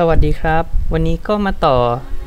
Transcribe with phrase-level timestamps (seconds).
[0.00, 1.78] สวัสดีครับ วันนี้ก็มาต่อ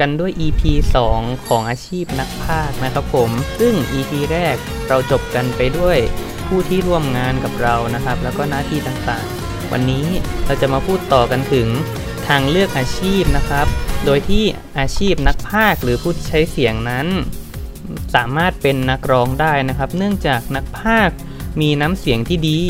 [0.00, 0.62] กันด้วย EP
[1.04, 4.56] 2 ของอาชีพนักพากย์นะครับผม ซึ่ง EP แรก
[4.88, 5.98] เราจบกันไปด้วย
[6.46, 10.06] ผู้ที่ร่วมงานกับเรานะครับ แล้วก็หน้าที่ต่างๆ วันนี้
[10.46, 11.68] เราจะมาพูดต่อกันถึง
[12.28, 13.66] ทางเลือกอาชีพนะครับ
[14.04, 14.44] โดยที่
[14.78, 17.06] อาชีพนักพากย์หรือผู้ที่ใช้เสียงนั้น
[18.14, 21.16] สามารถเป็นนักร้องได้นะครับ เนื่องจากนักพากย์
[21.60, 22.60] มีน้ำเสียงที่ดี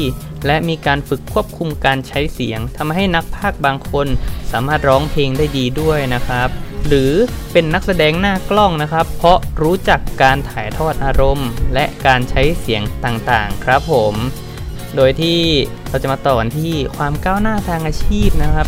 [0.47, 4.07] และมีการฝึกควบคุมการใช้เสียงทำให้นักพากย์บางคน
[4.53, 6.49] สามารถร้องเพลงได้ดีด้วยนะครับ
[6.87, 7.13] หรือ
[7.53, 14.15] เป็นนักแสดงหน้ากล้องนะครับ เพราะรู้จักการถ่ายทอดอารมณ์ และการใช้เสียงต่างๆ ครับผม
[14.97, 15.41] โดยที่
[15.89, 18.67] เราจะมาต่อกันที่ความก้าวหน้าทางอาชีพนะครับ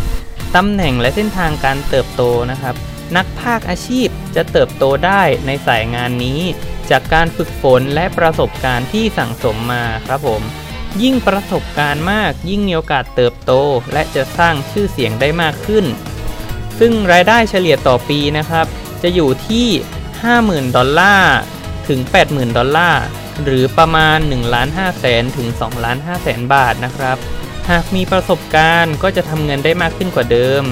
[0.56, 2.74] ตำแหน่งและเส้นทางการเติบโตนะครับ
[3.16, 6.40] นักภาคอาชีพจะเติบโตได้ในสายงานนี้
[6.90, 10.42] จากการฝึกฝนและประสบการณ์ที่สั่งสมมาครับผม
[11.02, 13.52] ยิ่งประสบการณ์มากยิ่งมีโอกาสเติบโต
[13.92, 15.86] และจะสร้างชื่อเสียงได้มากขึ้น
[16.78, 18.66] ซึ่งรายได้เฉลี่ยต่อปีนะครับ
[19.02, 19.68] จะอยู่ที่
[20.20, 21.36] 50,000 ดอลลาร์
[21.88, 23.02] ถึง 80,000 ดอลลาร์
[23.44, 27.16] หรือประมาณ1ล้าน5แสนถึง2ล้าน5แสนบาทนะครับ
[27.70, 30.64] หากมีประสบการณ์ก็จะทำเงินได้มากขึ้นกว่าเดิม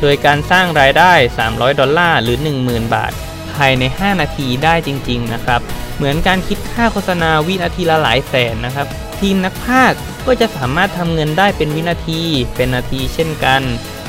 [0.00, 1.12] โดยการสร้างรายได้
[1.46, 3.12] 300 ดอลลาร์หรือ 10,000 บาท
[3.54, 5.60] ภายใน 5 นาทีได้จริง ๆ นะครับ
[5.96, 8.86] เหมือนการคิดค่าโฆษณาวินาทีละหลายแสนนะครับ
[9.20, 12.22] ทีมนักพากย์ก็จะสามารถทำเงินได้เป็นวินาที
[12.56, 13.62] เป็นนาทีเช่นกัน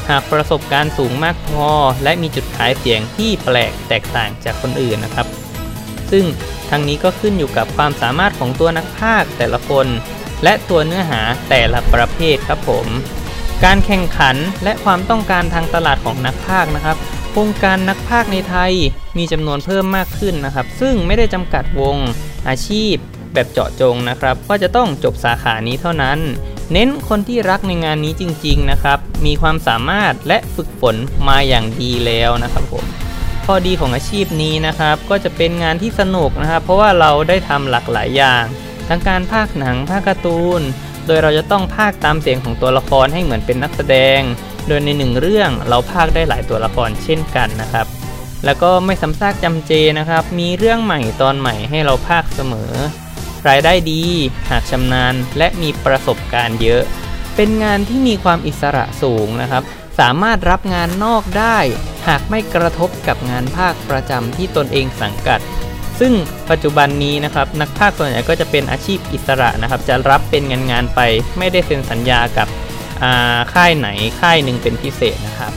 [0.10, 1.70] หากประสบการณ์สูงมากพอ
[2.04, 5.28] และมีจุดขายเสียงที่แปลกแตกต่างจากคนอื่นนะครับ
[6.12, 6.26] ซึ่ง
[6.70, 9.88] ทั้งนี้ก็ขึ้นอยู่กับความสามารถของตัวนักพากย์แต่ละคน
[10.44, 12.88] และตัวเนื้อหาแต่ละประเภทครับผม
[13.68, 16.98] การแข่งขันและความต้องการทางตลาดของนักพากนะครับ
[17.38, 18.74] วงการนักพากในไทย
[19.18, 21.98] มีจำนวนเพิ่มมากขึ้นนะครับ ซึ่งไม่ได้จำกัดวง
[22.48, 22.94] อาชีพ
[23.34, 26.20] แบบเจาะจงนะครับว่าจะต้องจบสาขานี้เท่านั้น
[26.74, 30.96] เน้นคนที่รักในงานนี้จริง ๆนะครับ มีความสามารถและฝึกฝน
[31.28, 32.86] มาอย่างดีแล้วนะครับผม
[33.46, 38.46] ข้อดีของอาชีพนี้นะครับ ก็จะเป็นงานที่สนุกนะครับ เพราะว่าเราได้ทำหลากหลายอย่าง
[38.88, 40.62] ทั้งการพากหนังพากย์การ์ตูน
[41.08, 44.22] โดยเราจะต้องพากตามเสียงของตัวละครให้เหมือนเป็นนักแสดง
[44.68, 47.88] โดยในหนึ่งเรื่องเราพากได้หลายตัวละครเช่นกันนะครับ
[48.46, 52.72] แล้วก็ไม่ซ้ำซากจำเจนะครับ มีเรื่องใหม่ตอนใหม่ให้เราพากเสมอ
[53.48, 54.04] รายได้ดี
[54.50, 56.84] หากชำนาญ และมีประสบการณ์เยอะ
[57.36, 59.64] เป็นงานที่มีความอิสระสูงนะครับ
[60.00, 61.58] สามารถรับงานนอกได้
[62.08, 65.40] หากไม่กระทบกับงานภาคประจำที่ตนเองสังกัด
[66.02, 66.14] ซึ่ง
[66.50, 71.00] ปัจจุบันนี้นะครับนักภาคส่วนใหญ่ก็จะเป็นอาชีพอิสระนะครับ จะรับเป็นงานงานไป
[71.38, 72.48] ไม่ได้เซ็นสัญญากับ
[73.54, 73.88] ค่ายไหน
[74.22, 75.54] ค่ายหนึ่งเป็นพิเศษนะครับ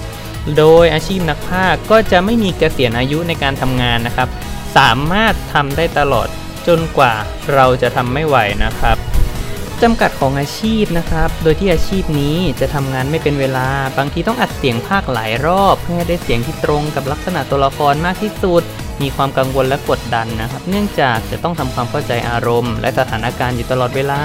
[0.59, 4.29] โดยอาชีพนักภาคก็จะไม่มีเกษียณอายุในการทำงานนะครับ
[4.77, 6.29] สามารถทำได้ตลอด
[6.67, 7.15] จนกว่า
[7.55, 8.97] เราจะทำไม่ไหวนะครับ
[9.83, 13.69] จำกัดของอาชีพนะครับ โดยที่อาชีพนี้จะทำงานไม่เป็นเวลา
[13.99, 18.63] บางทีต้องอัดเสียงภาคหลายรอบ เพื่อให้ได้เสียงที่ตรงกับลักษณะตัวละครมากที่สุด
[19.03, 24.23] มีความกังวลและกดดันนะครับ เนื่องจากจะต้องทำความเข้าใจอารมณ์ และสถานการณ์อยู่ตลอดเวลา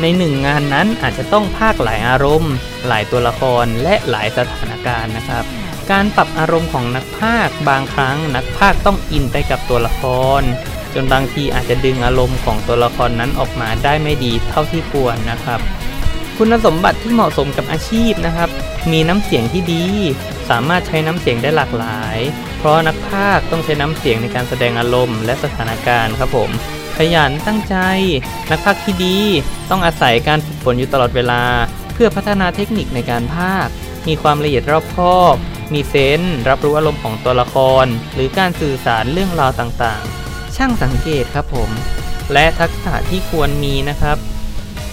[0.00, 2.52] ในหนึ่งงานนั้นอาจจะต้องภาคหลายอารมณ์
[2.88, 5.44] หลายตัวละครและหลายสถานการณ์นะครับ
[5.90, 10.02] การปรับอารมณ์ของนักพากย์บางครั้งนักพากย์ต้องอินไปกับตัวละค
[10.40, 10.42] ร
[10.94, 15.60] จนบางทีอาจจะดึงอารมณ์ของตัวละครนั้นออกมาได้ไม่ดีเท่าที่ควรนะครับ
[16.36, 18.48] คุณสมบัติที่เหมาะสมกับอาชีพนะครับ
[18.92, 19.84] มีน้ำเสียงที่ดี
[20.50, 22.18] สามารถใช้น้ำเสียงได้หลากหลาย
[22.58, 26.50] เพราะนักพากย์ต้องใช้น้ำเสียงในการแสดงอารมณ์และสถานการณ์ครับผม
[26.96, 27.76] ขยันตั้งใจ
[28.50, 29.18] นักพากย์ที่ดี
[29.70, 31.42] ต้องอาศัยการฝึกฝนอยู่ตลอดเวลา
[31.94, 33.72] เพื่อพัฒนาเทคนิคในการพากย์
[34.08, 35.36] มีความละเอียดรอบคอบ
[35.72, 41.70] มีเซนส์รับรู้อารมณ์ของตัวละคร หรือการสื่อสารเรื่องราวต่างๆ ช่างสังเกตครับผม
[42.32, 44.16] และทักษะที่ควรมีนะครับ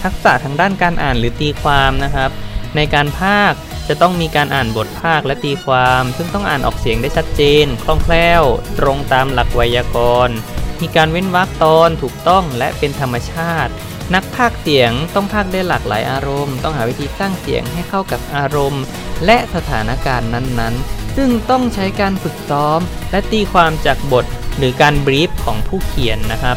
[0.02, 2.30] ทักษะทางด้านการอ่านหรือตีความนะครับ
[2.76, 3.58] ในการพากย์
[3.88, 8.42] จะต้องมีการอ่านบทพากย์และตีความ ซึ่งต้องอ่านออกเสียงได้ชัดเจน คล่องแคล่ว
[8.78, 10.36] ตรงตามหลักไวยากรณ์
[10.80, 13.72] มีการเว้นวรรคตอนถูกต้องและเป็นธรรมชาติ
[14.14, 18.84] นักพากเสียงต้องพากได้หลากหลายอารมณ์ ต้องหาวิธีสร้างเสียงให้เข้ากับอารมณ์
[19.24, 22.80] และสถานการณ์นั้นๆ ซึ่งต้องใช้การฝึกซ้อม
[23.10, 24.26] และตีความจากบท
[24.58, 26.56] หรือการบรีฟของผู้เขียนนะครับ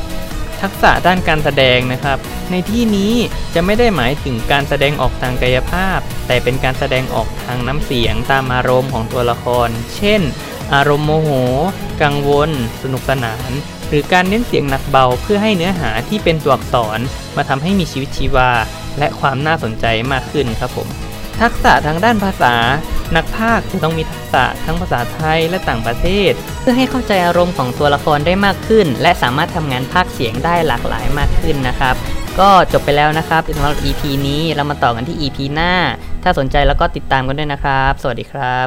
[0.61, 2.17] ทักษะด้านการแสดงนะครับ
[2.51, 3.13] ในที่นี้
[3.53, 10.21] จะไม่ได้หมายถึงการแสดงออกทางกายภาพ แต่เป็นการแสดงออกทางน้ำเสียงตามอารมณ์ของตัวละคร เช่น
[10.73, 11.29] อารมณ์โมโห
[12.03, 12.49] กังวล
[12.81, 13.51] สนุกสนาน
[13.87, 16.99] หรือการเน้นเสียงหนักเบาเพื่อให้เนื้อหาที่เป็นตัวอักษร
[17.35, 18.49] มาทำให้มีชีวิตชีวา
[18.99, 20.87] และความน่าสนใจมากขึ้นครับผม
[21.41, 22.53] ทักษะทางด้านภาษา
[23.15, 26.31] นักพากย์จะต้องมีทักษะทั้งภาษาไทยและต่างประเทศ
[26.61, 31.95] เพื่อให้เข้าใจอารมณ์ของตัวละครได้มากขึ้น และสามารถทำงานพากย์เสียงได้หลากหลายมากขึ้นนะครับ
[32.39, 35.73] ก็จบไปแล้วนะครับสำหรับ EP นี้เรามาต่อกันที่ EP หน้า
[36.23, 38.65] ถ้าสนใจแล้วก็ติดตามกันด้วยนะครับ สวัสดีครับ